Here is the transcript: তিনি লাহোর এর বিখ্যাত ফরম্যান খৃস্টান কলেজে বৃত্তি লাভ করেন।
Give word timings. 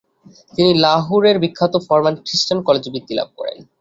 তিনি 0.53 0.71
লাহোর 0.85 1.23
এর 1.25 1.37
বিখ্যাত 1.39 1.73
ফরম্যান 1.87 2.15
খৃস্টান 2.25 2.59
কলেজে 2.67 2.89
বৃত্তি 2.93 3.13
লাভ 3.15 3.29
করেন। 3.37 3.57